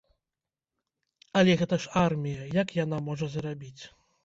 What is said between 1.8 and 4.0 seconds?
ж армія, як яна можа зарабіць?